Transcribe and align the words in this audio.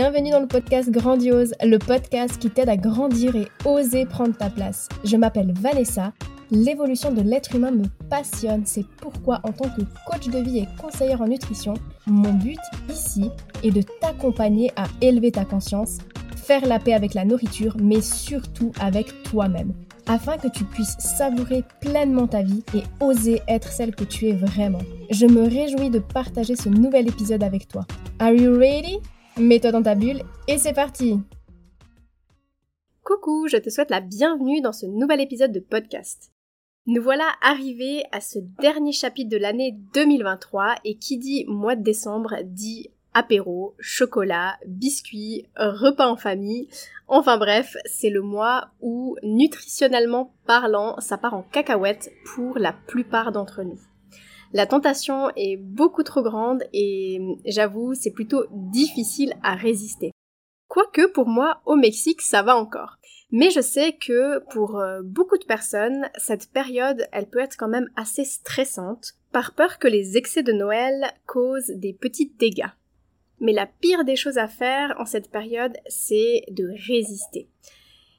bienvenue 0.00 0.30
dans 0.30 0.38
le 0.38 0.46
podcast 0.46 0.88
Grandiose, 0.90 1.54
le 1.60 1.76
podcast 1.76 2.38
qui 2.38 2.50
t'aide 2.50 2.68
à 2.68 2.76
grandir 2.76 3.34
et 3.34 3.48
oser 3.64 4.06
prendre 4.06 4.36
ta 4.36 4.48
place. 4.48 4.88
Je 5.02 5.16
m'appelle 5.16 5.52
Vanessa, 5.58 6.12
l'évolution 6.52 7.10
de 7.10 7.20
l'être 7.20 7.56
humain 7.56 7.72
me 7.72 7.82
passionne, 8.08 8.62
c'est 8.64 8.86
pourquoi 8.98 9.40
en 9.42 9.50
tant 9.50 9.68
que 9.70 9.82
coach 10.08 10.28
de 10.28 10.38
vie 10.38 10.58
et 10.58 10.68
conseillère 10.80 11.20
en 11.20 11.26
nutrition, 11.26 11.74
mon 12.06 12.32
but 12.32 12.60
ici 12.88 13.32
est 13.64 13.72
de 13.72 13.82
t'accompagner 14.00 14.70
à 14.76 14.84
élever 15.00 15.32
ta 15.32 15.44
conscience, 15.44 15.98
faire 16.36 16.64
la 16.64 16.78
paix 16.78 16.94
avec 16.94 17.14
la 17.14 17.24
nourriture, 17.24 17.76
mais 17.82 18.00
surtout 18.00 18.70
avec 18.78 19.24
toi-même 19.24 19.72
afin 20.06 20.38
que 20.38 20.48
tu 20.48 20.62
puisses 20.62 20.96
savourer 21.00 21.64
pleinement 21.80 22.28
ta 22.28 22.42
vie 22.42 22.62
et 22.72 22.84
oser 23.00 23.42
être 23.48 23.72
celle 23.72 23.96
que 23.96 24.04
tu 24.04 24.28
es 24.28 24.32
vraiment. 24.32 24.78
Je 25.10 25.26
me 25.26 25.42
réjouis 25.42 25.90
de 25.90 25.98
partager 25.98 26.54
ce 26.54 26.68
nouvel 26.68 27.08
épisode 27.08 27.42
avec 27.42 27.66
toi. 27.66 27.84
Are 28.20 28.32
you 28.32 28.56
ready? 28.56 29.00
Mets-toi 29.38 29.70
dans 29.70 29.82
ta 29.84 29.94
bulle 29.94 30.22
et 30.48 30.58
c'est 30.58 30.72
parti! 30.72 31.20
Coucou, 33.04 33.46
je 33.46 33.56
te 33.56 33.70
souhaite 33.70 33.90
la 33.90 34.00
bienvenue 34.00 34.60
dans 34.60 34.72
ce 34.72 34.84
nouvel 34.84 35.20
épisode 35.20 35.52
de 35.52 35.60
podcast. 35.60 36.32
Nous 36.86 37.00
voilà 37.00 37.24
arrivés 37.40 38.02
à 38.10 38.20
ce 38.20 38.40
dernier 38.60 38.90
chapitre 38.90 39.30
de 39.30 39.36
l'année 39.36 39.76
2023 39.94 40.74
et 40.84 40.96
qui 40.96 41.18
dit 41.18 41.44
mois 41.46 41.76
de 41.76 41.84
décembre 41.84 42.34
dit 42.42 42.90
apéro, 43.14 43.76
chocolat, 43.78 44.56
biscuits, 44.66 45.46
repas 45.56 46.08
en 46.08 46.16
famille. 46.16 46.68
Enfin 47.06 47.38
bref, 47.38 47.76
c'est 47.84 48.10
le 48.10 48.22
mois 48.22 48.70
où, 48.80 49.16
nutritionnellement 49.22 50.34
parlant, 50.46 50.98
ça 50.98 51.16
part 51.16 51.34
en 51.34 51.42
cacahuète 51.42 52.10
pour 52.24 52.58
la 52.58 52.72
plupart 52.72 53.30
d'entre 53.30 53.62
nous. 53.62 53.78
La 54.52 54.66
tentation 54.66 55.30
est 55.36 55.56
beaucoup 55.58 56.02
trop 56.02 56.22
grande 56.22 56.64
et 56.72 57.20
j'avoue, 57.44 57.94
c'est 57.94 58.12
plutôt 58.12 58.44
difficile 58.50 59.34
à 59.42 59.54
résister. 59.54 60.10
Quoique 60.68 61.06
pour 61.12 61.26
moi, 61.26 61.60
au 61.66 61.76
Mexique, 61.76 62.22
ça 62.22 62.42
va 62.42 62.56
encore. 62.56 62.98
Mais 63.30 63.50
je 63.50 63.60
sais 63.60 63.92
que 63.92 64.38
pour 64.50 64.78
euh, 64.78 65.00
beaucoup 65.02 65.36
de 65.36 65.44
personnes, 65.44 66.08
cette 66.16 66.50
période, 66.50 67.06
elle 67.12 67.28
peut 67.28 67.40
être 67.40 67.56
quand 67.56 67.68
même 67.68 67.90
assez 67.96 68.24
stressante, 68.24 69.14
par 69.32 69.54
peur 69.54 69.78
que 69.78 69.88
les 69.88 70.16
excès 70.16 70.42
de 70.42 70.52
Noël 70.52 71.12
causent 71.26 71.72
des 71.74 71.92
petits 71.92 72.32
dégâts. 72.38 72.70
Mais 73.40 73.52
la 73.52 73.66
pire 73.66 74.04
des 74.04 74.16
choses 74.16 74.38
à 74.38 74.48
faire 74.48 74.94
en 74.98 75.04
cette 75.04 75.30
période, 75.30 75.76
c'est 75.86 76.44
de 76.50 76.68
résister. 76.88 77.48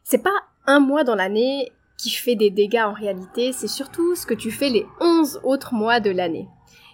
C'est 0.03 0.23
pas 0.23 0.29
un 0.67 0.79
mois 0.79 1.03
dans 1.03 1.15
l'année 1.15 1.71
qui 1.99 2.09
fait 2.11 2.35
des 2.35 2.49
dégâts 2.49 2.85
en 2.85 2.93
réalité, 2.93 3.51
c'est 3.51 3.67
surtout 3.67 4.15
ce 4.15 4.25
que 4.25 4.33
tu 4.33 4.51
fais 4.51 4.69
les 4.69 4.85
11 5.01 5.41
autres 5.43 5.73
mois 5.73 5.99
de 5.99 6.09
l'année. 6.09 6.47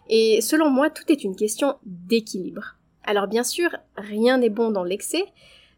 Et 0.10 0.42
selon 0.42 0.72
moi, 0.72 0.90
tout 0.90 1.04
est 1.10 1.24
une 1.24 1.36
question 1.36 1.76
d'équilibre. 1.86 2.76
Alors 3.04 3.28
bien 3.28 3.44
sûr, 3.44 3.70
rien 3.96 4.40
n'est 4.40 4.50
bon 4.50 4.72
dans 4.72 4.84
l'excès, 4.84 5.24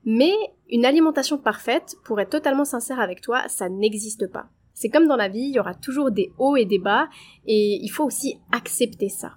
mais 0.06 0.34
une 0.70 0.86
alimentation 0.86 1.38
parfaite, 1.38 1.98
pour 2.06 2.22
être 2.22 2.30
totalement 2.30 2.64
sincère 2.64 3.02
avec 3.02 3.20
toi, 3.20 3.44
ça 3.50 3.68
n'existe 3.68 4.32
pas. 4.32 4.48
C'est 4.74 4.90
comme 4.90 5.08
dans 5.08 5.18
la 5.18 5.28
vie, 5.28 5.42
il 5.42 5.56
y 5.56 5.60
aura 5.60 5.74
toujours 5.74 6.12
des 6.12 6.32
hauts 6.38 6.56
et 6.56 6.66
des 6.66 6.80
bas, 6.80 7.10
et 7.46 7.80
il 7.84 7.90
faut 7.90 8.06
aussi 8.06 8.40
accepter 8.54 9.10
ça. 9.10 9.34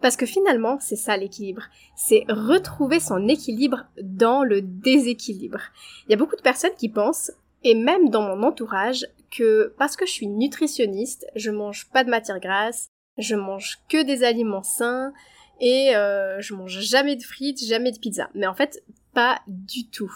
Parce 0.00 0.16
que 0.16 0.26
finalement, 0.26 0.78
c'est 0.80 0.96
ça 0.96 1.16
l'équilibre. 1.16 1.64
C'est 1.96 2.24
retrouver 2.28 3.00
son 3.00 3.26
équilibre 3.26 3.86
dans 4.00 4.44
le 4.44 4.62
déséquilibre. 4.62 5.60
Il 6.06 6.10
y 6.12 6.14
a 6.14 6.18
beaucoup 6.18 6.36
de 6.36 6.42
personnes 6.42 6.74
qui 6.78 6.88
pensent, 6.88 7.32
et 7.64 7.74
même 7.74 8.08
dans 8.08 8.22
mon 8.22 8.42
entourage, 8.46 9.06
que 9.36 9.74
parce 9.78 9.96
que 9.96 10.06
je 10.06 10.12
suis 10.12 10.28
nutritionniste, 10.28 11.26
je 11.34 11.50
mange 11.50 11.88
pas 11.90 12.04
de 12.04 12.10
matière 12.10 12.40
grasse, 12.40 12.86
je 13.18 13.34
mange 13.34 13.78
que 13.88 14.02
des 14.02 14.24
aliments 14.24 14.62
sains, 14.62 15.12
et 15.60 15.94
euh, 15.96 16.40
je 16.40 16.54
mange 16.54 16.80
jamais 16.80 17.16
de 17.16 17.22
frites, 17.22 17.64
jamais 17.64 17.92
de 17.92 17.98
pizza. 17.98 18.28
Mais 18.34 18.46
en 18.46 18.54
fait, 18.54 18.82
pas 19.14 19.40
du 19.46 19.88
tout. 19.88 20.12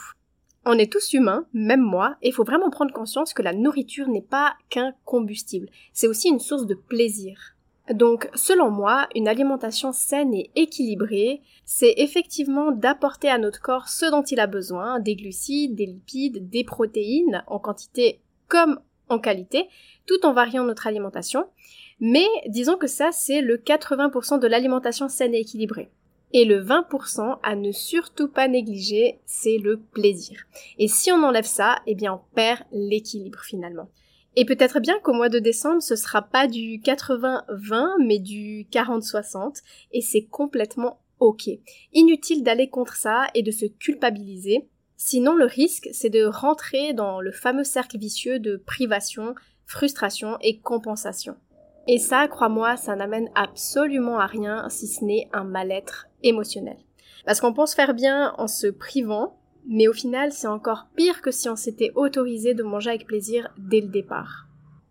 On 0.65 0.79
est 0.79 0.91
tous 0.91 1.13
humains, 1.13 1.47
même 1.53 1.83
moi, 1.83 2.17
et 2.23 2.29
il 2.29 2.33
faut 2.33 2.45
vraiment 2.45 2.71
prendre 2.71 2.93
conscience 2.93 3.33
que 3.33 3.43
la 3.43 3.53
nourriture 3.53 4.09
n'est 4.09 4.21
pas 4.21 4.55
qu'un 4.69 4.93
combustible, 5.05 5.69
c'est 5.93 6.09
aussi 6.09 6.29
une 6.29 6.41
source 6.41 6.67
de 6.67 6.75
plaisir. 6.75 7.57
Donc, 7.93 8.29
selon 8.35 8.73
moi, 8.73 9.07
une 9.15 9.29
alimentation 9.29 9.93
saine 9.93 10.35
et 10.35 10.51
équilibrée, 10.57 11.41
c'est 11.65 11.95
effectivement 11.99 12.73
d'apporter 12.73 13.29
à 13.29 13.39
notre 13.39 13.61
corps 13.61 13.89
ce 13.89 14.11
dont 14.11 14.25
il 14.25 14.41
a 14.41 14.49
besoin, 14.49 14.99
des 14.99 15.15
glucides, 15.15 15.77
des 15.77 15.87
lipides, 15.87 16.51
des 16.51 16.65
protéines, 16.65 17.45
en 17.47 17.61
quantité 17.61 18.21
comme 18.49 18.81
en 19.09 19.19
qualité, 19.19 19.69
tout 20.07 20.25
en 20.25 20.33
variant 20.33 20.65
notre 20.65 20.87
alimentation. 20.87 21.47
Mais 22.01 22.27
disons 22.49 22.77
que 22.77 22.87
ça, 22.87 23.11
c'est 23.13 23.41
le 23.41 23.57
80% 23.57 24.39
de 24.39 24.47
l'alimentation 24.47 25.09
saine 25.09 25.35
et 25.35 25.41
équilibrée. 25.41 25.91
Et 26.33 26.45
le 26.45 26.63
20% 26.63 27.39
à 27.43 27.57
ne 27.57 27.73
surtout 27.73 28.29
pas 28.29 28.49
négliger, 28.49 29.21
c'est 29.27 29.59
le 29.59 29.79
plaisir. 29.79 30.45
Et 30.79 30.89
si 30.89 31.13
on 31.13 31.23
enlève 31.23 31.45
ça, 31.45 31.77
eh 31.87 31.95
bien 31.95 32.15
on 32.15 32.35
perd 32.35 32.61
l'équilibre 32.73 33.41
finalement. 33.41 33.89
Et 34.35 34.45
peut-être 34.45 34.81
bien 34.81 34.99
qu'au 35.03 35.15
mois 35.15 35.31
de 35.31 35.39
décembre, 35.39 35.81
ce 35.81 35.97
sera 35.97 36.21
pas 36.21 36.47
du 36.47 36.79
80-20, 36.79 38.05
mais 38.05 38.19
du 38.19 38.67
40-60, 38.71 39.63
et 39.93 40.03
c'est 40.03 40.27
complètement 40.27 41.01
ok. 41.21 41.49
Inutile 41.95 42.43
d'aller 42.43 42.69
contre 42.69 42.97
ça 42.97 43.29
et 43.35 43.43
de 43.43 43.51
se 43.51 43.65
culpabiliser. 43.65 44.69
Sinon, 44.97 45.35
le 45.35 45.45
risque, 45.45 45.89
c'est 45.93 46.11
de 46.11 46.25
rentrer 46.25 46.95
dans 46.95 47.21
le 47.21 47.33
fameux 47.33 47.65
cercle 47.65 47.99
vicieux 47.99 48.39
de 48.39 48.57
privation, 48.57 49.35
frustration 49.67 50.39
et 50.41 50.59
compensation. 50.59 51.37
Et 51.87 51.99
ça, 51.99 52.27
crois-moi, 52.29 52.77
ça 52.77 52.97
n'amène 52.97 53.31
absolument 53.35 54.19
à 54.19 54.27
rien 54.27 54.69
si 54.69 54.87
ce 54.87 55.05
n'est 55.05 55.29
un 55.33 55.45
mal-être 55.45 56.09
émotionnel. 56.23 56.79
Parce 57.25 57.41
qu'on 57.41 57.53
pense 57.53 57.75
faire 57.75 57.95
bien 57.95 58.35
en 58.39 58.49
se 58.49 58.67
privant, 58.67 59.39
mais 59.69 59.87
au 59.87 59.93
final, 59.93 60.33
c'est 60.33 60.47
encore 60.47 60.89
pire 60.97 61.21
que 61.21 61.31
si 61.31 61.49
on 61.49 61.57
s'était 61.57 61.93
autorisé 61.95 62.55
de 62.55 62.63
manger 62.63 62.91
avec 62.91 63.07
plaisir 63.07 63.53
dès 63.59 63.81
le 63.81 63.89
départ. 63.89 64.47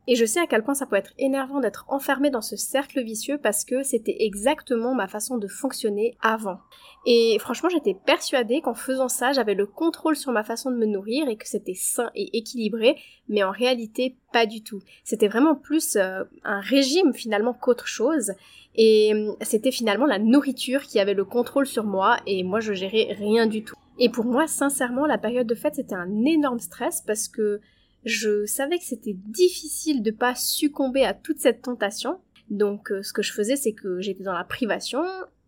Et 0.07 0.15
je 0.15 0.25
sais 0.25 0.39
à 0.39 0.47
quel 0.47 0.63
point 0.63 0.75
ça 0.75 0.85
peut 0.85 0.95
être 0.95 1.13
énervant 1.17 1.59
d'être 1.59 1.85
enfermé 1.87 2.29
dans 2.29 2.41
ce 2.41 2.55
cercle 2.55 3.03
vicieux 3.03 3.39
parce 3.41 3.65
que 3.65 3.81
c'était 3.83 4.17
exactement 4.19 4.93
ma 4.93 5.07
façon 5.07 5.37
de 5.37 5.47
fonctionner 5.47 6.15
avant. 6.21 6.59
Et 7.07 7.37
franchement, 7.39 7.69
j'étais 7.69 7.95
persuadée 7.95 8.61
qu'en 8.61 8.73
faisant 8.75 9.09
ça, 9.09 9.31
j'avais 9.31 9.55
le 9.55 9.65
contrôle 9.65 10.15
sur 10.15 10.31
ma 10.31 10.43
façon 10.43 10.69
de 10.69 10.75
me 10.75 10.85
nourrir 10.85 11.27
et 11.27 11.37
que 11.37 11.47
c'était 11.47 11.73
sain 11.75 12.11
et 12.15 12.37
équilibré, 12.37 12.97
mais 13.29 13.43
en 13.43 13.51
réalité, 13.51 14.15
pas 14.31 14.45
du 14.45 14.63
tout. 14.63 14.81
C'était 15.03 15.27
vraiment 15.27 15.55
plus 15.55 15.95
euh, 15.95 16.23
un 16.43 16.59
régime 16.59 17.13
finalement 17.13 17.53
qu'autre 17.53 17.87
chose. 17.87 18.33
Et 18.75 19.13
euh, 19.13 19.33
c'était 19.41 19.71
finalement 19.71 20.05
la 20.05 20.19
nourriture 20.19 20.83
qui 20.83 20.99
avait 20.99 21.13
le 21.13 21.25
contrôle 21.25 21.65
sur 21.65 21.83
moi 21.83 22.17
et 22.27 22.43
moi 22.43 22.59
je 22.59 22.73
gérais 22.73 23.15
rien 23.17 23.47
du 23.47 23.63
tout. 23.63 23.75
Et 23.97 24.09
pour 24.09 24.25
moi, 24.25 24.45
sincèrement, 24.47 25.05
la 25.05 25.17
période 25.17 25.47
de 25.47 25.55
fête, 25.55 25.75
c'était 25.75 25.95
un 25.95 26.25
énorme 26.25 26.59
stress 26.59 27.01
parce 27.05 27.29
que 27.29 27.61
je 28.05 28.45
savais 28.45 28.77
que 28.77 28.85
c'était 28.85 29.15
difficile 29.15 30.03
de 30.03 30.11
pas 30.11 30.35
succomber 30.35 31.03
à 31.03 31.13
toute 31.13 31.39
cette 31.39 31.61
tentation. 31.63 32.19
Donc 32.49 32.91
euh, 32.91 33.01
ce 33.01 33.11
que 33.11 33.21
je 33.21 33.33
faisais, 33.33 33.55
c'est 33.55 33.73
que 33.73 33.99
j'étais 33.99 34.23
dans 34.23 34.33
la 34.33 34.43
privation 34.43 35.03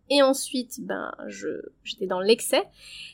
et 0.09 0.21
ensuite, 0.21 0.79
ben, 0.79 1.11
j'étais 1.83 2.07
dans 2.07 2.21
l'excès. 2.21 2.63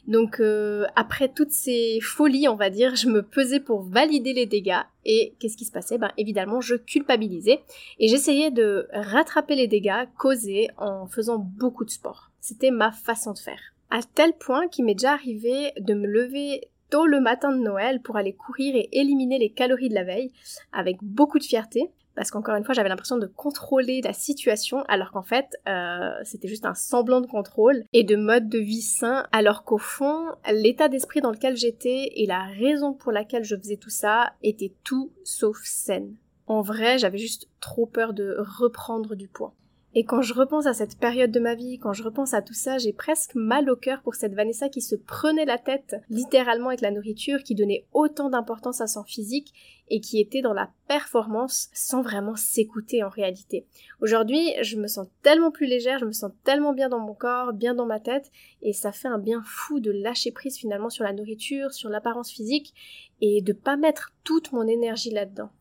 Donc 0.07 0.39
euh, 0.39 0.85
après 0.95 1.27
toutes 1.27 1.51
ces 1.51 1.99
folies, 2.01 2.47
on 2.47 2.55
va 2.55 2.69
dire, 2.69 2.95
je 2.95 3.07
me 3.07 3.23
pesais 3.23 3.59
pour 3.59 3.81
valider 3.81 4.33
les 4.33 4.45
dégâts. 4.45 4.81
Et 5.05 5.33
qu'est-ce 5.39 5.57
qui 5.57 5.65
se 5.65 5.71
passait? 5.71 5.97
Ben 5.97 6.11
évidemment, 6.17 6.61
je 6.61 6.75
culpabilisais 6.75 7.61
et 7.99 8.07
j'essayais 8.07 8.51
de 8.51 8.87
rattraper 8.93 9.55
les 9.55 9.67
dégâts 9.67 10.07
causés 10.17 10.69
en 10.77 11.07
faisant 11.07 11.39
beaucoup 11.39 11.83
de 11.83 11.89
sport. 11.89 12.31
C'était 12.39 12.71
ma 12.71 12.91
façon 12.91 13.33
de 13.33 13.39
faire 13.39 13.73
à 13.93 14.01
tel 14.01 14.33
point 14.33 14.67
qu'il 14.67 14.85
m'est 14.85 14.95
déjà 14.95 15.13
arrivé 15.13 15.71
de 15.79 15.93
me 15.93 16.07
lever 16.07 16.67
tôt 16.93 17.07
le 17.07 17.19
matin 17.19 17.51
de 17.51 17.57
Noël 17.57 18.03
pour 18.03 18.17
aller 18.17 18.33
courir 18.33 18.75
et 18.75 18.87
éliminer 18.91 19.40
les 19.40 19.49
calories 19.49 19.90
de 19.90 19.95
la 19.95 20.03
veille 20.03 20.31
avec 20.72 20.97
beaucoup 21.01 21.40
de 21.40 21.43
fierté 21.43 21.90
parce 22.13 22.29
qu'encore 22.29 22.53
une 22.53 22.63
fois 22.63 22.75
j'avais 22.75 22.90
l'impression 22.90 23.17
de 23.17 23.25
contrôler 23.25 23.99
la 24.03 24.13
situation 24.13 24.84
alors 24.84 25.09
qu'en 25.11 25.23
fait 25.23 25.47
euh, 25.67 26.11
c'était 26.23 26.47
juste 26.47 26.67
un 26.67 26.75
semblant 26.75 27.19
de 27.19 27.25
contrôle 27.25 27.84
et 27.93 28.03
de 28.03 28.16
mode 28.16 28.47
de 28.47 28.59
vie 28.59 28.84
sain 28.84 29.25
alors 29.31 29.63
qu'au 29.63 29.79
fond 29.79 30.35
l'état 30.51 30.87
d'esprit 30.87 31.22
dans 31.22 31.31
lequel 31.31 31.57
j'étais 31.57 32.11
et 32.16 32.28
la 32.28 32.43
raison 32.43 32.93
pour 32.93 33.11
laquelle 33.11 33.43
je 33.43 33.55
faisais 33.55 33.78
tout 33.78 33.89
ça 33.89 34.34
était 34.43 34.75
tout 34.84 35.11
sauf 35.23 35.57
saine. 35.63 36.13
En 36.46 36.61
vrai 36.61 36.99
j'avais 36.99 37.17
juste 37.17 37.49
trop 37.59 37.87
peur 37.87 38.13
de 38.13 38.35
reprendre 38.37 39.16
du 39.16 39.28
poids. 39.28 39.55
Et 39.95 40.05
quand 40.05 40.23
je 40.23 40.34
repense 40.34 40.66
à 40.66 40.73
cette 40.73 40.97
période 40.97 41.29
de 41.29 41.40
ma 41.40 41.53
vie, 41.53 41.78
quand 41.78 41.93
je 41.93 42.01
repense 42.01 42.34
à 42.34 42.41
tout 42.41 42.55
ça, 42.55 42.79
j'ai 42.79 42.93
presque 42.93 43.35
mal 43.35 43.69
au 43.69 43.75
cœur 43.75 44.01
pour 44.01 44.16
cette 44.16 44.34
Vanessa 44.34 44.67
qui 44.67 44.81
se 44.81 44.95
prenait 44.95 45.45
la 45.45 45.59
tête 45.59 45.97
littéralement 46.09 46.69
avec 46.69 46.81
la 46.81 46.90
nourriture, 46.90 47.43
qui 47.43 47.53
donnait 47.53 47.85
autant 47.93 48.31
d'importance 48.31 48.81
à 48.81 48.87
son 48.87 49.03
physique 49.03 49.53
et 49.90 49.99
qui 49.99 50.19
était 50.19 50.41
dans 50.41 50.53
la 50.53 50.72
performance 50.87 51.69
sans 51.73 52.01
vraiment 52.01 52.35
s'écouter 52.35 53.03
en 53.03 53.09
réalité. 53.09 53.67
Aujourd'hui, 54.01 54.53
je 54.63 54.78
me 54.78 54.87
sens 54.87 55.07
tellement 55.22 55.51
plus 55.51 55.67
légère, 55.67 55.99
je 55.99 56.05
me 56.05 56.11
sens 56.11 56.31
tellement 56.43 56.73
bien 56.73 56.89
dans 56.89 56.99
mon 56.99 57.13
corps, 57.13 57.53
bien 57.53 57.75
dans 57.75 57.85
ma 57.85 57.99
tête, 57.99 58.31
et 58.63 58.73
ça 58.73 58.91
fait 58.91 59.09
un 59.09 59.19
bien 59.19 59.43
fou 59.46 59.79
de 59.79 59.91
lâcher 59.91 60.31
prise 60.31 60.57
finalement 60.57 60.89
sur 60.89 61.03
la 61.03 61.13
nourriture, 61.13 61.72
sur 61.72 61.89
l'apparence 61.89 62.31
physique, 62.31 62.73
et 63.22 63.43
de 63.43 63.53
pas 63.53 63.78
mettre 63.78 64.11
toute 64.23 64.53
mon 64.53 64.67
énergie 64.67 65.11
là-dedans 65.11 65.51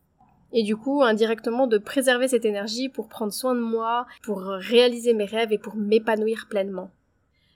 et 0.52 0.62
du 0.62 0.76
coup 0.76 1.02
indirectement 1.02 1.66
de 1.66 1.78
préserver 1.78 2.28
cette 2.28 2.44
énergie 2.44 2.88
pour 2.88 3.08
prendre 3.08 3.32
soin 3.32 3.54
de 3.54 3.60
moi, 3.60 4.06
pour 4.22 4.40
réaliser 4.40 5.14
mes 5.14 5.25
rêves 5.25 5.52
et 5.52 5.58
pour 5.58 5.76
m'épanouir 5.76 6.46
pleinement. 6.49 6.90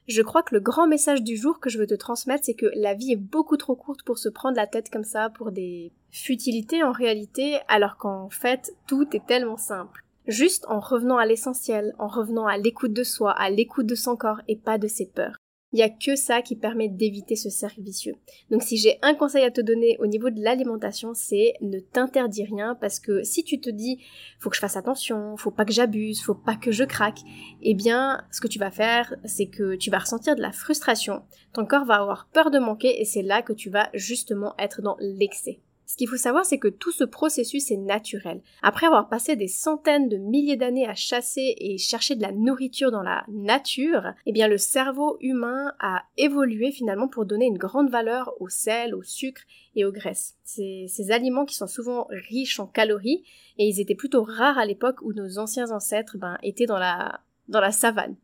Je 0.08 0.22
crois 0.22 0.44
que 0.44 0.54
le 0.54 0.60
grand 0.60 0.86
message 0.86 1.22
du 1.22 1.36
jour 1.36 1.58
que 1.58 1.68
je 1.68 1.78
veux 1.78 1.86
te 1.86 1.94
transmettre, 1.94 2.44
c'est 2.44 2.54
que 2.54 2.70
la 2.76 2.94
vie 2.94 3.12
est 3.12 3.16
beaucoup 3.16 3.56
trop 3.56 3.74
courte 3.74 4.04
pour 4.04 4.18
se 4.18 4.28
prendre 4.28 4.56
la 4.56 4.68
tête 4.68 4.88
comme 4.88 5.04
ça 5.04 5.30
pour 5.30 5.50
des 5.50 5.92
futilités 6.12 6.84
en 6.84 6.92
réalité, 6.92 7.58
alors 7.66 7.96
qu'en 7.96 8.30
fait, 8.30 8.72
tout 8.86 9.08
est 9.16 9.26
tellement 9.26 9.56
simple. 9.56 10.04
Juste 10.28 10.64
en 10.68 10.78
revenant 10.78 11.18
à 11.18 11.26
l'essentiel, 11.26 11.92
en 11.98 12.06
revenant 12.06 12.46
à 12.46 12.56
l'écoute 12.56 12.92
de 12.92 13.02
soi, 13.02 13.32
à 13.32 13.50
l'écoute 13.50 13.86
de 13.86 13.94
son 13.96 14.16
corps 14.16 14.42
et 14.46 14.56
pas 14.56 14.78
de 14.78 14.86
ses 14.86 15.06
peurs. 15.06 15.36
Il 15.76 15.80
n'y 15.80 15.82
a 15.82 15.90
que 15.90 16.16
ça 16.16 16.40
qui 16.40 16.56
permet 16.56 16.88
d'éviter 16.88 17.36
ce 17.36 17.50
cercle 17.50 17.82
vicieux. 17.82 18.14
Donc 18.50 18.62
si 18.62 18.78
j'ai 18.78 18.98
un 19.02 19.12
conseil 19.12 19.44
à 19.44 19.50
te 19.50 19.60
donner 19.60 19.98
au 19.98 20.06
niveau 20.06 20.30
de 20.30 20.42
l'alimentation, 20.42 21.12
c'est 21.12 21.52
ne 21.60 21.80
t'interdis 21.80 22.44
rien 22.44 22.74
parce 22.80 22.98
que 22.98 23.22
si 23.24 23.44
tu 23.44 23.60
te 23.60 23.68
dis 23.68 23.98
faut 24.38 24.48
que 24.48 24.56
je 24.56 24.60
fasse 24.62 24.78
attention, 24.78 25.36
faut 25.36 25.50
pas 25.50 25.66
que 25.66 25.74
j'abuse, 25.74 26.22
faut 26.22 26.34
pas 26.34 26.56
que 26.56 26.72
je 26.72 26.82
craque, 26.82 27.18
eh 27.60 27.74
bien 27.74 28.24
ce 28.30 28.40
que 28.40 28.48
tu 28.48 28.58
vas 28.58 28.70
faire, 28.70 29.14
c'est 29.26 29.48
que 29.48 29.76
tu 29.76 29.90
vas 29.90 29.98
ressentir 29.98 30.34
de 30.34 30.40
la 30.40 30.50
frustration, 30.50 31.24
ton 31.52 31.66
corps 31.66 31.84
va 31.84 31.96
avoir 31.96 32.26
peur 32.32 32.50
de 32.50 32.58
manquer 32.58 32.98
et 32.98 33.04
c'est 33.04 33.20
là 33.20 33.42
que 33.42 33.52
tu 33.52 33.68
vas 33.68 33.90
justement 33.92 34.54
être 34.58 34.80
dans 34.80 34.96
l'excès. 34.98 35.60
Ce 35.86 35.96
qu'il 35.96 36.08
faut 36.08 36.16
savoir, 36.16 36.44
c'est 36.44 36.58
que 36.58 36.68
tout 36.68 36.90
ce 36.90 37.04
processus 37.04 37.70
est 37.70 37.76
naturel. 37.76 38.42
Après 38.62 38.86
avoir 38.86 39.08
passé 39.08 39.36
des 39.36 39.48
centaines 39.48 40.08
de 40.08 40.16
milliers 40.16 40.56
d'années 40.56 40.86
à 40.86 40.94
chasser 40.94 41.54
et 41.58 41.78
chercher 41.78 42.16
de 42.16 42.22
la 42.22 42.32
nourriture 42.32 42.90
dans 42.90 43.02
la 43.02 43.24
nature, 43.28 44.12
eh 44.26 44.32
bien 44.32 44.48
le 44.48 44.58
cerveau 44.58 45.16
humain 45.20 45.72
a 45.78 46.02
évolué 46.16 46.72
finalement 46.72 47.08
pour 47.08 47.24
donner 47.24 47.46
une 47.46 47.58
grande 47.58 47.88
valeur 47.88 48.34
au 48.40 48.48
sel, 48.48 48.94
au 48.94 49.02
sucre 49.02 49.42
et 49.76 49.84
aux 49.84 49.92
graisses. 49.92 50.34
Ces, 50.44 51.10
aliments 51.10 51.44
qui 51.44 51.54
sont 51.54 51.68
souvent 51.68 52.08
riches 52.10 52.58
en 52.58 52.66
calories 52.66 53.22
et 53.58 53.68
ils 53.68 53.80
étaient 53.80 53.94
plutôt 53.94 54.24
rares 54.24 54.58
à 54.58 54.66
l'époque 54.66 55.00
où 55.02 55.12
nos 55.12 55.38
anciens 55.38 55.70
ancêtres 55.70 56.18
ben, 56.18 56.36
étaient 56.42 56.66
dans 56.66 56.78
la 56.78 57.20
dans 57.48 57.60
la 57.60 57.72
savane. 57.72 58.16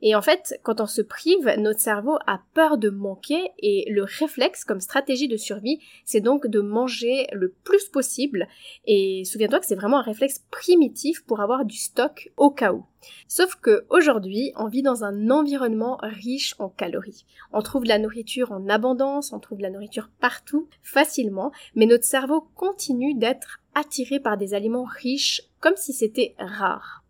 Et 0.00 0.14
en 0.14 0.22
fait, 0.22 0.58
quand 0.62 0.80
on 0.80 0.86
se 0.86 1.02
prive, 1.02 1.52
notre 1.58 1.80
cerveau 1.80 2.18
a 2.26 2.40
peur 2.54 2.78
de 2.78 2.88
manquer 2.88 3.50
et 3.58 3.84
le 3.90 4.04
réflexe 4.04 4.64
comme 4.64 4.80
stratégie 4.80 5.28
de 5.28 5.36
survie, 5.36 5.80
c'est 6.04 6.20
donc 6.20 6.46
de 6.46 6.60
manger 6.60 7.26
le 7.32 7.50
plus 7.64 7.88
possible. 7.88 8.46
Et 8.86 9.24
souviens-toi 9.24 9.58
que 9.60 9.66
c'est 9.66 9.74
vraiment 9.74 9.98
un 9.98 10.02
réflexe 10.02 10.44
primitif 10.50 11.24
pour 11.24 11.40
avoir 11.40 11.64
du 11.64 11.76
stock 11.76 12.30
au 12.36 12.50
cas 12.50 12.72
où. 12.72 12.84
Sauf 13.26 13.56
que 13.56 13.86
aujourd'hui, 13.90 14.52
on 14.56 14.68
vit 14.68 14.82
dans 14.82 15.04
un 15.04 15.30
environnement 15.30 15.98
riche 16.02 16.54
en 16.58 16.68
calories. 16.68 17.24
On 17.52 17.62
trouve 17.62 17.84
de 17.84 17.88
la 17.88 17.98
nourriture 17.98 18.52
en 18.52 18.68
abondance, 18.68 19.32
on 19.32 19.40
trouve 19.40 19.58
de 19.58 19.62
la 19.62 19.70
nourriture 19.70 20.10
partout, 20.20 20.68
facilement, 20.82 21.52
mais 21.74 21.86
notre 21.86 22.04
cerveau 22.04 22.40
continue 22.54 23.14
d'être 23.14 23.60
attiré 23.74 24.20
par 24.20 24.36
des 24.36 24.54
aliments 24.54 24.86
riches 24.88 25.42
comme 25.60 25.76
si 25.76 25.92
c'était 25.92 26.34
rare. 26.38 27.04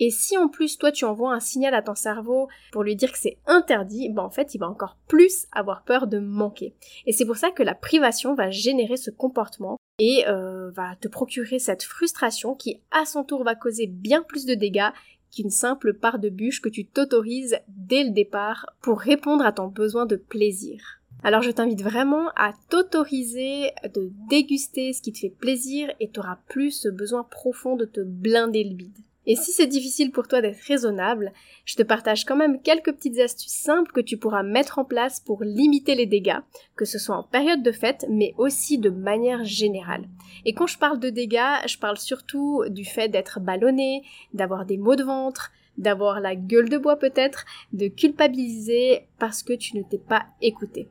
Et 0.00 0.10
si 0.10 0.36
en 0.36 0.48
plus 0.48 0.78
toi 0.78 0.92
tu 0.92 1.04
envoies 1.04 1.32
un 1.32 1.40
signal 1.40 1.74
à 1.74 1.82
ton 1.82 1.94
cerveau 1.94 2.48
pour 2.72 2.82
lui 2.82 2.96
dire 2.96 3.12
que 3.12 3.18
c'est 3.18 3.38
interdit, 3.46 4.10
ben 4.10 4.22
en 4.22 4.30
fait 4.30 4.54
il 4.54 4.58
va 4.58 4.68
encore 4.68 4.96
plus 5.08 5.46
avoir 5.52 5.84
peur 5.84 6.06
de 6.06 6.18
manquer. 6.18 6.74
Et 7.06 7.12
c'est 7.12 7.26
pour 7.26 7.36
ça 7.36 7.50
que 7.50 7.62
la 7.62 7.74
privation 7.74 8.34
va 8.34 8.50
générer 8.50 8.96
ce 8.96 9.10
comportement 9.10 9.76
et 9.98 10.24
euh, 10.26 10.70
va 10.72 10.96
te 10.96 11.08
procurer 11.08 11.58
cette 11.58 11.84
frustration 11.84 12.54
qui 12.54 12.80
à 12.90 13.04
son 13.04 13.24
tour 13.24 13.44
va 13.44 13.54
causer 13.54 13.86
bien 13.86 14.22
plus 14.22 14.44
de 14.44 14.54
dégâts 14.54 14.90
qu'une 15.34 15.50
simple 15.50 15.94
part 15.94 16.18
de 16.18 16.28
bûche 16.28 16.60
que 16.60 16.68
tu 16.68 16.86
t'autorises 16.86 17.58
dès 17.68 18.04
le 18.04 18.10
départ 18.10 18.66
pour 18.80 19.00
répondre 19.00 19.44
à 19.44 19.52
ton 19.52 19.66
besoin 19.66 20.06
de 20.06 20.16
plaisir. 20.16 21.00
Alors 21.22 21.42
je 21.42 21.50
t'invite 21.50 21.82
vraiment 21.82 22.28
à 22.36 22.52
t'autoriser 22.68 23.70
de 23.94 24.12
déguster 24.28 24.92
ce 24.92 25.00
qui 25.00 25.12
te 25.12 25.18
fait 25.18 25.30
plaisir 25.30 25.90
et 25.98 26.10
tu 26.10 26.20
auras 26.20 26.38
plus 26.48 26.72
ce 26.72 26.88
besoin 26.88 27.24
profond 27.24 27.76
de 27.76 27.86
te 27.86 28.00
blinder 28.00 28.64
le 28.64 28.74
bide. 28.74 28.98
Et 29.26 29.36
si 29.36 29.52
c'est 29.52 29.66
difficile 29.66 30.10
pour 30.10 30.28
toi 30.28 30.40
d'être 30.40 30.60
raisonnable, 30.66 31.32
je 31.64 31.76
te 31.76 31.82
partage 31.82 32.24
quand 32.24 32.36
même 32.36 32.60
quelques 32.60 32.92
petites 32.92 33.18
astuces 33.18 33.52
simples 33.52 33.92
que 33.92 34.00
tu 34.00 34.16
pourras 34.16 34.42
mettre 34.42 34.78
en 34.78 34.84
place 34.84 35.20
pour 35.20 35.42
limiter 35.42 35.94
les 35.94 36.06
dégâts, 36.06 36.40
que 36.76 36.84
ce 36.84 36.98
soit 36.98 37.16
en 37.16 37.22
période 37.22 37.62
de 37.62 37.72
fête, 37.72 38.04
mais 38.10 38.34
aussi 38.36 38.78
de 38.78 38.90
manière 38.90 39.44
générale. 39.44 40.04
Et 40.44 40.52
quand 40.52 40.66
je 40.66 40.78
parle 40.78 41.00
de 41.00 41.10
dégâts, 41.10 41.66
je 41.66 41.78
parle 41.78 41.96
surtout 41.96 42.64
du 42.68 42.84
fait 42.84 43.08
d'être 43.08 43.40
ballonné, 43.40 44.02
d'avoir 44.34 44.66
des 44.66 44.76
maux 44.76 44.96
de 44.96 45.04
ventre, 45.04 45.52
d'avoir 45.78 46.20
la 46.20 46.36
gueule 46.36 46.68
de 46.68 46.78
bois 46.78 46.98
peut-être, 46.98 47.44
de 47.72 47.88
culpabiliser 47.88 49.08
parce 49.18 49.42
que 49.42 49.52
tu 49.52 49.76
ne 49.76 49.82
t'es 49.82 49.98
pas 49.98 50.26
écouté. 50.40 50.88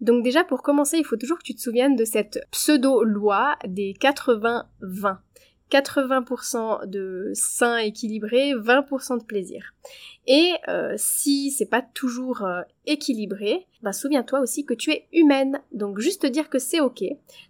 Donc 0.00 0.22
déjà 0.22 0.44
pour 0.44 0.62
commencer, 0.62 0.96
il 0.98 1.04
faut 1.04 1.16
toujours 1.16 1.38
que 1.38 1.44
tu 1.44 1.54
te 1.54 1.60
souviennes 1.60 1.96
de 1.96 2.04
cette 2.04 2.40
pseudo-loi 2.50 3.56
des 3.66 3.92
80-20. 3.92 5.18
80% 5.70 6.86
de 6.86 7.30
sain 7.34 7.76
équilibré, 7.78 8.52
20% 8.54 9.20
de 9.20 9.24
plaisir. 9.24 9.72
Et 10.26 10.52
euh, 10.68 10.94
si 10.96 11.50
c'est 11.50 11.66
pas 11.66 11.82
toujours 11.82 12.42
euh, 12.42 12.60
équilibré, 12.86 13.66
bah 13.82 13.92
souviens-toi 13.92 14.40
aussi 14.40 14.64
que 14.64 14.74
tu 14.74 14.92
es 14.92 15.08
humaine. 15.12 15.60
Donc 15.72 15.98
juste 15.98 16.26
dire 16.26 16.50
que 16.50 16.58
c'est 16.58 16.80
ok. 16.80 17.02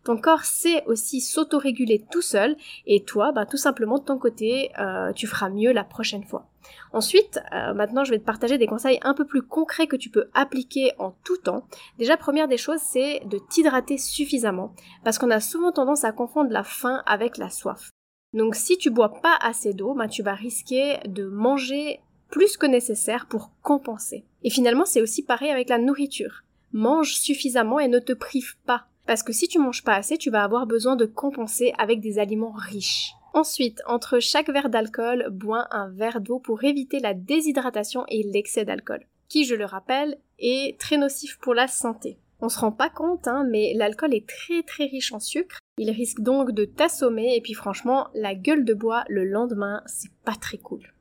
Ton 0.05 0.17
corps 0.17 0.45
sait 0.45 0.85
aussi 0.87 1.21
s'autoréguler 1.21 2.05
tout 2.11 2.23
seul 2.23 2.57
et 2.87 3.05
toi, 3.05 3.33
bah 3.33 3.45
tout 3.45 3.57
simplement 3.57 3.99
de 3.99 4.05
ton 4.05 4.19
côté, 4.19 4.71
euh, 4.79 5.13
tu 5.13 5.27
feras 5.27 5.51
mieux 5.51 5.73
la 5.73 5.85
prochaine 5.85 6.25
fois. 6.25 6.49
Ensuite, 6.93 7.41
maintenant 7.75 8.05
je 8.05 8.11
vais 8.11 8.19
te 8.19 8.25
partager 8.25 8.59
des 8.59 8.67
conseils 8.67 9.01
un 9.03 9.15
peu 9.15 9.25
plus 9.27 9.43
concrets 9.43 9.87
que 9.87 9.97
tu 9.97 10.11
peux 10.11 10.29
appliquer 10.35 10.93
en 10.99 11.15
tout 11.25 11.39
temps. 11.39 11.65
Déjà, 11.99 12.17
première 12.17 12.49
des 12.49 12.59
choses, 12.59 12.81
c'est 12.81 13.23
de 13.27 13.39
t'hydrater 13.39 13.99
suffisamment 13.99 14.75
parce 15.03 15.19
qu'on 15.19 15.31
a 15.31 15.41
souvent 15.41 15.73
tendance 15.73 16.05
à 16.05 16.13
confondre 16.13 16.51
la 16.51 16.63
faim 16.63 17.03
avec 17.07 17.39
la 17.39 17.51
soif. 17.51 17.91
Donc 18.33 18.55
si 18.55 18.79
tu 18.79 18.91
bois 18.91 19.21
pas 19.21 19.37
assez 19.41 19.75
d'eau, 19.75 19.95
bah, 19.95 20.09
tu 20.09 20.23
vas 20.23 20.35
risquer 20.35 20.99
de 21.07 21.25
manger 21.25 22.01
plus 22.31 22.57
que 22.57 22.67
nécessaire 22.67 23.27
pour 23.27 23.51
compenser. 23.63 24.25
Et 24.43 24.51
finalement, 24.51 24.85
c'est 24.85 25.03
aussi 25.03 25.25
pareil 25.25 25.51
avec 25.51 25.69
la 25.69 25.79
nourriture. 25.79 26.45
Mange 26.73 27.15
suffisamment 27.15 27.81
et 27.81 27.89
ne 27.89 27.99
te 27.99 28.13
prive 28.13 28.57
pas. 28.67 28.87
Parce 29.07 29.25
que 29.25 29.33
si 29.33 29.49
tu 29.49 29.59
manges 29.59 29.83
pas 29.83 29.97
assez, 29.97 30.17
tu 30.17 30.31
vas 30.31 30.45
avoir 30.45 30.67
besoin 30.67 30.95
de 30.95 31.07
compenser 31.07 31.73
avec 31.79 32.01
des 32.01 32.19
aliments 32.19 32.55
riches. 32.57 33.15
Ensuite, 33.35 33.83
entre 33.87 34.21
chaque 34.21 34.51
verre 34.51 34.71
d'alcool, 34.71 35.29
bois 35.31 35.67
un 35.71 35.89
verre 35.89 36.21
d'eau 36.21 36.39
pour 36.39 36.63
éviter 36.65 37.01
la 37.01 37.15
déshydratation 37.15 38.05
et 38.09 38.23
l'excès 38.23 38.65
d'alcool, 38.65 39.05
qui, 39.29 39.45
je 39.45 39.55
le 39.55 39.65
rappelle, 39.65 40.19
est 40.39 40.79
très 40.79 40.97
nocif 40.97 41.39
pour 41.39 41.55
la 41.55 41.69
santé. 41.69 42.19
On 42.43 42.49
se 42.49 42.59
rend 42.59 42.73
pas 42.73 42.89
compte, 42.89 43.29
hein, 43.29 43.45
mais 43.51 43.75
l'alcool 43.75 44.15
est 44.15 44.27
très 44.27 44.63
très 44.63 44.85
riche 44.85 45.13
en 45.13 45.21
sucre. 45.21 45.59
Il 45.79 45.91
risque 45.91 46.21
donc 46.21 46.53
de 46.53 46.65
t'assommer 46.65 47.37
et 47.37 47.41
puis 47.41 47.55
franchement, 47.55 48.09
la 48.15 48.35
gueule 48.35 48.65
de 48.65 48.75
bois 48.75 49.05
le 49.09 49.25
lendemain, 49.25 49.83
c'est 49.87 50.13
pas 50.25 50.35
très 50.35 50.59
cool. 50.59 50.95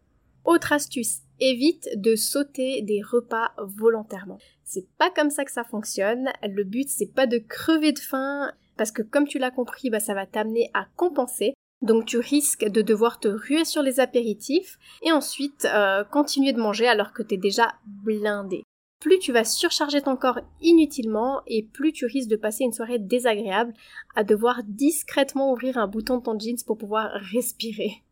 Autre 0.43 0.73
astuce, 0.73 1.19
évite 1.39 1.89
de 1.95 2.15
sauter 2.15 2.81
des 2.81 3.01
repas 3.01 3.51
volontairement. 3.57 4.39
C'est 4.63 4.87
pas 4.97 5.09
comme 5.09 5.29
ça 5.29 5.45
que 5.45 5.51
ça 5.51 5.63
fonctionne. 5.63 6.29
Le 6.43 6.63
but 6.63 6.89
c'est 6.89 7.13
pas 7.13 7.27
de 7.27 7.37
crever 7.37 7.93
de 7.93 7.99
faim 7.99 8.51
parce 8.77 8.91
que 8.91 9.01
comme 9.01 9.27
tu 9.27 9.39
l'as 9.39 9.51
compris, 9.51 9.89
bah, 9.89 9.99
ça 9.99 10.13
va 10.13 10.25
t'amener 10.25 10.69
à 10.73 10.87
compenser. 10.95 11.53
Donc 11.81 12.05
tu 12.05 12.17
risques 12.17 12.67
de 12.67 12.81
devoir 12.81 13.19
te 13.19 13.29
ruer 13.29 13.63
sur 13.63 13.81
les 13.81 14.01
apéritifs 14.01 14.77
et 15.01 15.13
ensuite 15.13 15.65
euh, 15.65 16.03
continuer 16.03 16.51
de 16.51 16.59
manger 16.59 16.87
alors 16.87 17.13
que 17.13 17.23
t'es 17.23 17.37
déjà 17.37 17.73
blindé 17.85 18.63
plus 18.99 19.19
tu 19.19 19.31
vas 19.31 19.43
surcharger 19.43 20.01
ton 20.01 20.15
corps 20.15 20.39
inutilement 20.61 21.41
et 21.47 21.63
plus 21.63 21.93
tu 21.93 22.05
risques 22.05 22.29
de 22.29 22.35
passer 22.35 22.63
une 22.65 22.73
soirée 22.73 22.99
désagréable 22.99 23.73
à 24.15 24.23
devoir 24.23 24.61
discrètement 24.63 25.51
ouvrir 25.51 25.77
un 25.77 25.87
bouton 25.87 26.17
de 26.17 26.23
ton 26.23 26.37
jeans 26.37 26.57
pour 26.65 26.77
pouvoir 26.77 27.11
respirer. 27.13 28.03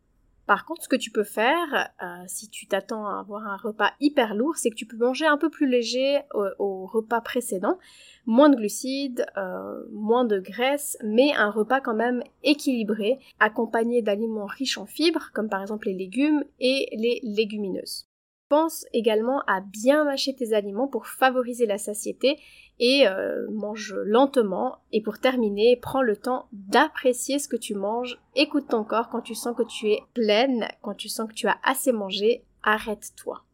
Par 0.48 0.64
contre, 0.64 0.82
ce 0.82 0.88
que 0.88 0.96
tu 0.96 1.10
peux 1.10 1.24
faire, 1.24 1.90
euh, 2.02 2.24
si 2.26 2.48
tu 2.48 2.66
t'attends 2.66 3.06
à 3.06 3.20
avoir 3.20 3.46
un 3.46 3.58
repas 3.58 3.92
hyper 4.00 4.34
lourd, 4.34 4.56
c'est 4.56 4.70
que 4.70 4.76
tu 4.76 4.86
peux 4.86 4.96
manger 4.96 5.26
un 5.26 5.36
peu 5.36 5.50
plus 5.50 5.68
léger 5.68 6.20
au, 6.32 6.86
repas 6.86 7.20
précédent, 7.20 7.78
moins 8.24 8.48
de 8.48 8.56
glucides, 8.56 9.26
euh, 9.36 9.84
moins 9.92 10.24
de 10.24 10.40
graisse, 10.40 10.96
mais 11.04 11.34
un 11.34 11.50
repas 11.50 11.82
quand 11.82 11.94
même 11.94 12.22
équilibré, 12.44 13.18
accompagné 13.40 14.00
d'aliments 14.00 14.46
riches 14.46 14.78
en 14.78 14.86
fibres, 14.86 15.32
comme 15.34 15.50
par 15.50 15.60
exemple 15.60 15.88
les 15.88 15.94
légumes 15.94 16.42
et 16.60 16.88
les 16.96 17.20
légumineuses. 17.22 18.07
Pense 18.48 18.86
également 18.94 19.42
à 19.46 19.60
bien 19.60 20.04
mâcher 20.04 20.34
tes 20.34 20.54
aliments 20.54 20.88
pour 20.88 21.06
favoriser 21.06 21.66
la 21.66 21.76
satiété 21.76 22.38
et 22.78 23.06
euh, 23.06 23.46
mange 23.50 23.94
lentement. 24.04 24.78
Et 24.92 25.02
pour 25.02 25.18
terminer, 25.18 25.76
prends 25.76 26.02
le 26.02 26.16
temps 26.16 26.48
d'apprécier 26.52 27.38
ce 27.38 27.48
que 27.48 27.56
tu 27.56 27.74
manges. 27.74 28.18
Écoute 28.34 28.68
ton 28.68 28.84
corps 28.84 29.10
quand 29.10 29.20
tu 29.20 29.34
sens 29.34 29.54
que 29.56 29.62
tu 29.62 29.90
es 29.90 30.00
pleine, 30.14 30.66
quand 30.80 30.94
tu 30.94 31.08
sens 31.08 31.28
que 31.28 31.34
tu 31.34 31.46
as 31.46 31.58
assez 31.62 31.92
mangé, 31.92 32.44
arrête-toi. 32.62 33.44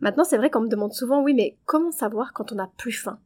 Maintenant, 0.00 0.24
c'est 0.24 0.36
vrai 0.36 0.50
qu'on 0.50 0.60
me 0.60 0.68
demande 0.68 0.92
souvent, 0.92 1.22
oui, 1.22 1.32
mais 1.32 1.56
comment 1.64 1.90
savoir 1.90 2.32
quand 2.32 2.52
on 2.52 2.56
n'a 2.56 2.70
plus 2.76 2.92
faim? 2.92 3.18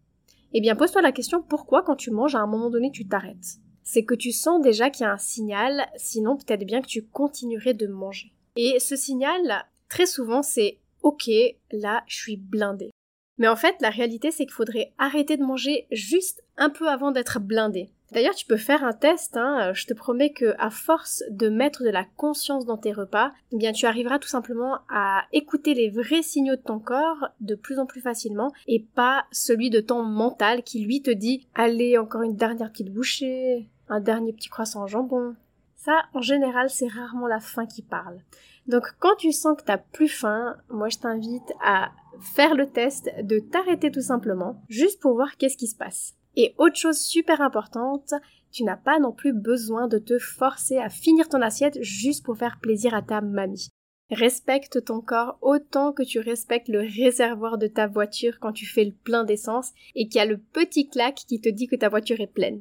Eh 0.52 0.60
bien, 0.60 0.76
pose-toi 0.76 1.02
la 1.02 1.12
question 1.12 1.42
pourquoi 1.42 1.82
quand 1.82 1.96
tu 1.96 2.10
manges 2.10 2.34
à 2.34 2.40
un 2.40 2.46
moment 2.46 2.70
donné 2.70 2.90
tu 2.90 3.06
t'arrêtes? 3.06 3.58
C'est 3.82 4.04
que 4.04 4.14
tu 4.14 4.30
sens 4.30 4.60
déjà 4.60 4.90
qu'il 4.90 5.04
y 5.04 5.08
a 5.08 5.12
un 5.12 5.18
signal, 5.18 5.88
sinon 5.96 6.36
peut-être 6.36 6.64
bien 6.64 6.80
que 6.80 6.86
tu 6.86 7.04
continuerais 7.04 7.74
de 7.74 7.86
manger. 7.86 8.32
Et 8.54 8.78
ce 8.78 8.94
signal, 8.94 9.64
très 9.88 10.06
souvent, 10.06 10.42
c'est 10.42 10.78
ok, 11.02 11.30
là, 11.72 12.02
je 12.06 12.16
suis 12.16 12.36
blindée. 12.36 12.90
Mais 13.38 13.48
en 13.48 13.56
fait, 13.56 13.76
la 13.80 13.90
réalité, 13.90 14.30
c'est 14.30 14.44
qu'il 14.44 14.54
faudrait 14.54 14.92
arrêter 14.98 15.36
de 15.36 15.44
manger 15.44 15.86
juste 15.90 16.42
un 16.58 16.68
peu 16.68 16.88
avant 16.88 17.10
d'être 17.10 17.40
blindé. 17.40 17.90
D'ailleurs, 18.12 18.34
tu 18.34 18.44
peux 18.44 18.56
faire 18.56 18.84
un 18.84 18.92
test. 18.92 19.36
Hein. 19.36 19.72
Je 19.72 19.86
te 19.86 19.94
promets 19.94 20.32
que 20.32 20.54
à 20.58 20.70
force 20.70 21.22
de 21.30 21.48
mettre 21.48 21.84
de 21.84 21.90
la 21.90 22.04
conscience 22.16 22.66
dans 22.66 22.76
tes 22.76 22.92
repas, 22.92 23.32
eh 23.52 23.56
bien 23.56 23.72
tu 23.72 23.86
arriveras 23.86 24.18
tout 24.18 24.28
simplement 24.28 24.80
à 24.88 25.24
écouter 25.32 25.74
les 25.74 25.90
vrais 25.90 26.22
signaux 26.22 26.56
de 26.56 26.60
ton 26.60 26.80
corps 26.80 27.28
de 27.40 27.54
plus 27.54 27.78
en 27.78 27.86
plus 27.86 28.00
facilement 28.00 28.52
et 28.66 28.80
pas 28.94 29.24
celui 29.30 29.70
de 29.70 29.80
ton 29.80 30.02
mental 30.02 30.62
qui 30.62 30.80
lui 30.80 31.02
te 31.02 31.10
dit 31.10 31.46
allez 31.54 31.98
encore 31.98 32.22
une 32.22 32.36
dernière 32.36 32.72
petite 32.72 32.92
bouchée, 32.92 33.68
un 33.88 34.00
dernier 34.00 34.32
petit 34.32 34.48
croissant 34.48 34.82
en 34.82 34.86
jambon. 34.86 35.34
Ça, 35.82 36.02
en 36.12 36.20
général, 36.20 36.68
c'est 36.68 36.88
rarement 36.88 37.26
la 37.26 37.40
faim 37.40 37.64
qui 37.64 37.80
parle. 37.80 38.18
Donc 38.66 38.84
quand 38.98 39.16
tu 39.16 39.32
sens 39.32 39.56
que 39.56 39.64
t'as 39.64 39.78
plus 39.78 40.08
faim, 40.08 40.56
moi 40.68 40.90
je 40.90 40.98
t'invite 40.98 41.52
à 41.64 41.90
faire 42.20 42.54
le 42.54 42.68
test 42.68 43.10
de 43.22 43.38
t'arrêter 43.38 43.90
tout 43.90 44.02
simplement, 44.02 44.62
juste 44.68 45.00
pour 45.00 45.14
voir 45.14 45.38
qu'est-ce 45.38 45.56
qui 45.56 45.68
se 45.68 45.76
passe. 45.76 46.16
Et 46.36 46.54
autre 46.58 46.76
chose 46.76 46.98
super 46.98 47.40
importante, 47.40 48.12
tu 48.52 48.62
n'as 48.62 48.76
pas 48.76 48.98
non 48.98 49.12
plus 49.12 49.32
besoin 49.32 49.88
de 49.88 49.98
te 49.98 50.18
forcer 50.18 50.76
à 50.76 50.90
finir 50.90 51.30
ton 51.30 51.40
assiette 51.40 51.82
juste 51.82 52.26
pour 52.26 52.36
faire 52.36 52.58
plaisir 52.60 52.92
à 52.92 53.00
ta 53.00 53.22
mamie. 53.22 53.70
Respecte 54.10 54.84
ton 54.84 55.00
corps 55.00 55.38
autant 55.40 55.94
que 55.94 56.02
tu 56.02 56.18
respectes 56.20 56.68
le 56.68 56.80
réservoir 56.80 57.56
de 57.56 57.68
ta 57.68 57.86
voiture 57.86 58.38
quand 58.38 58.52
tu 58.52 58.66
fais 58.66 58.84
le 58.84 58.92
plein 58.92 59.24
d'essence 59.24 59.70
et 59.94 60.08
qu'il 60.08 60.18
y 60.18 60.22
a 60.22 60.26
le 60.26 60.38
petit 60.38 60.90
claque 60.90 61.24
qui 61.26 61.40
te 61.40 61.48
dit 61.48 61.68
que 61.68 61.76
ta 61.76 61.88
voiture 61.88 62.20
est 62.20 62.26
pleine. 62.26 62.60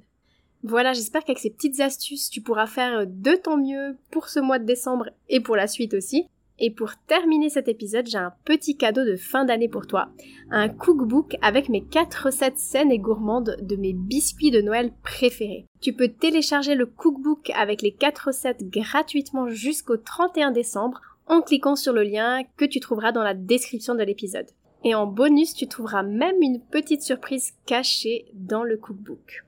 Voilà, 0.64 0.94
j'espère 0.94 1.24
qu'avec 1.24 1.40
ces 1.40 1.52
petites 1.52 1.80
astuces, 1.80 2.30
tu 2.30 2.42
pourras 2.42 2.68
faire 2.68 3.06
de 3.08 3.32
ton 3.36 3.58
mieux 3.58 3.98
pour 4.12 4.28
ce 4.28 4.40
mois 4.40 4.60
de 4.60 4.66
décembre 4.66 5.06
et 5.30 5.40
pour 5.40 5.56
la 5.56 5.68
suite 5.68 5.94
aussi. 5.94 6.28
Et 6.62 6.72
pour 6.72 6.92
terminer 7.08 7.50
cet 7.50 7.70
épisode, 7.70 8.08
j'ai 8.08 8.18
un 8.18 8.34
petit 8.44 8.76
cadeau 8.76 9.06
de 9.06 9.16
fin 9.16 9.46
d'année 9.46 9.70
pour 9.70 9.88
toi. 9.88 10.10
Un 10.52 10.68
cookbook 10.68 11.38
avec 11.42 11.70
mes 11.70 11.86
4 11.86 12.26
recettes 12.26 12.58
saines 12.58 12.92
et 12.92 13.00
gourmandes 13.00 13.56
de 13.62 13.78
mes 13.78 13.94
biscuits 13.94 14.52
de 14.52 14.62
Noël 14.62 14.92
préférés. 15.02 15.66
Tu 15.80 15.94
peux 15.94 16.10
télécharger 16.10 16.76
le 16.76 16.86
cookbook 16.86 17.50
avec 17.56 17.82
les 17.82 17.94
4 17.94 18.28
recettes 18.28 18.70
gratuitement 18.70 19.48
jusqu'au 19.48 19.96
31 19.96 20.52
décembre 20.52 21.00
en 21.28 21.42
cliquant 21.42 21.78
sur 21.78 21.94
le 21.94 22.04
lien 22.04 22.42
que 22.58 22.66
tu 22.66 22.82
trouveras 22.82 23.14
dans 23.14 23.24
la 23.24 23.34
description 23.34 23.96
de 23.96 24.04
l'épisode. 24.04 24.48
Et 24.84 24.96
en 24.96 25.08
bonus, 25.08 25.54
tu 25.54 25.68
trouveras 25.68 26.04
même 26.04 26.42
une 26.42 26.60
petite 26.60 27.04
surprise 27.04 27.54
cachée 27.66 28.26
dans 28.34 28.64
le 28.64 28.76
cookbook. 28.76 29.46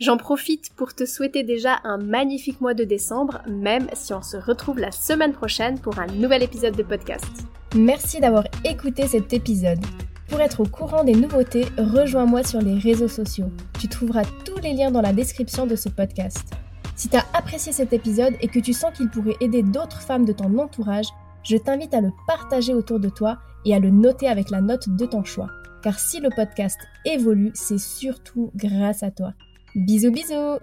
J'en 0.00 0.16
profite 0.16 0.70
pour 0.76 0.94
te 0.94 1.04
souhaiter 1.04 1.42
déjà 1.42 1.80
un 1.82 1.98
magnifique 1.98 2.60
mois 2.60 2.74
de 2.74 2.84
décembre, 2.84 3.42
même 3.48 3.88
si 3.94 4.14
on 4.14 4.22
se 4.22 4.36
retrouve 4.36 4.78
la 4.78 4.92
semaine 4.92 5.32
prochaine 5.32 5.80
pour 5.80 5.98
un 5.98 6.06
nouvel 6.06 6.44
épisode 6.44 6.76
de 6.76 6.84
podcast. 6.84 7.26
Merci 7.74 8.20
d'avoir 8.20 8.44
écouté 8.64 9.08
cet 9.08 9.32
épisode. 9.32 9.80
Pour 10.28 10.40
être 10.40 10.60
au 10.60 10.66
courant 10.66 11.02
des 11.02 11.16
nouveautés, 11.16 11.66
rejoins-moi 11.76 12.44
sur 12.44 12.62
les 12.62 12.78
réseaux 12.78 13.08
sociaux. 13.08 13.50
Tu 13.80 13.88
trouveras 13.88 14.22
tous 14.44 14.60
les 14.60 14.72
liens 14.72 14.92
dans 14.92 15.00
la 15.00 15.12
description 15.12 15.66
de 15.66 15.74
ce 15.74 15.88
podcast. 15.88 16.54
Si 16.94 17.08
tu 17.08 17.16
as 17.16 17.26
apprécié 17.34 17.72
cet 17.72 17.92
épisode 17.92 18.34
et 18.40 18.46
que 18.46 18.60
tu 18.60 18.74
sens 18.74 18.96
qu'il 18.96 19.10
pourrait 19.10 19.36
aider 19.40 19.64
d'autres 19.64 20.02
femmes 20.02 20.24
de 20.24 20.32
ton 20.32 20.56
entourage, 20.60 21.08
je 21.42 21.56
t'invite 21.56 21.94
à 21.94 22.00
le 22.00 22.12
partager 22.28 22.72
autour 22.72 23.00
de 23.00 23.08
toi 23.08 23.38
et 23.64 23.74
à 23.74 23.80
le 23.80 23.90
noter 23.90 24.28
avec 24.28 24.50
la 24.50 24.60
note 24.60 24.88
de 24.90 25.06
ton 25.06 25.24
choix. 25.24 25.48
Car 25.82 25.98
si 25.98 26.20
le 26.20 26.30
podcast 26.30 26.78
évolue, 27.04 27.50
c'est 27.54 27.78
surtout 27.78 28.52
grâce 28.54 29.02
à 29.02 29.10
toi. 29.10 29.32
Bisous 29.74 30.10
bisous 30.10 30.60